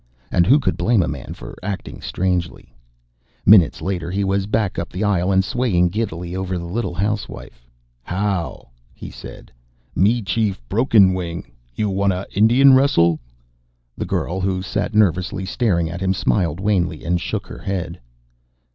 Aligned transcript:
And 0.31 0.47
who 0.47 0.59
could 0.59 0.77
blame 0.77 1.03
a 1.03 1.07
man 1.07 1.35
for 1.35 1.53
acting 1.61 2.01
strangely? 2.01 2.73
Minutes 3.45 3.83
later, 3.83 4.09
he 4.09 4.23
was 4.23 4.47
back 4.47 4.79
up 4.79 4.89
the 4.89 5.03
aisle 5.03 5.31
and 5.31 5.45
swaying 5.45 5.89
giddily 5.89 6.35
over 6.35 6.57
the 6.57 6.65
little 6.65 6.95
housewife. 6.95 7.67
"How!" 8.01 8.69
he 8.95 9.11
said. 9.11 9.51
"Me 9.95 10.23
Chief 10.23 10.59
Broken 10.69 11.13
Wing. 11.13 11.51
You 11.75 11.91
wanta 11.91 12.25
Indian 12.33 12.73
wrestle?" 12.73 13.19
The 13.95 14.05
girl, 14.07 14.41
who 14.41 14.63
sat 14.63 14.95
nervously 14.95 15.45
staring 15.45 15.87
at 15.87 16.01
him, 16.01 16.15
smiled 16.15 16.59
wanly, 16.59 17.03
and 17.05 17.21
shook 17.21 17.45
her 17.45 17.59
head. 17.59 18.01